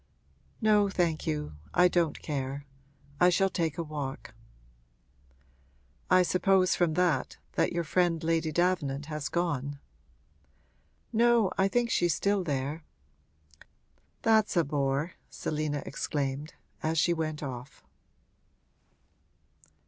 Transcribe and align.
'No, 0.61 0.89
thank 0.89 1.27
you, 1.27 1.57
I 1.75 1.87
don't 1.87 2.19
care 2.23 2.65
I 3.19 3.29
shall 3.29 3.51
take 3.51 3.77
a 3.77 3.83
walk.' 3.83 4.33
'I 6.09 6.23
suppose, 6.23 6.73
from 6.73 6.95
that, 6.95 7.37
that 7.51 7.71
your 7.71 7.83
friend 7.83 8.23
Lady 8.23 8.51
Davenant 8.51 9.05
has 9.05 9.29
gone.' 9.29 9.77
'No, 11.13 11.51
I 11.55 11.67
think 11.67 11.91
she 11.91 12.07
is 12.07 12.15
still 12.15 12.43
there.' 12.43 12.83
'That's 14.23 14.57
a 14.57 14.63
bore!' 14.63 15.13
Selina 15.29 15.83
exclaimed, 15.85 16.55
as 16.81 16.97
she 16.97 17.13
went 17.13 17.43
off. 17.43 17.83